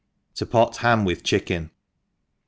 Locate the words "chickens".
1.27-1.69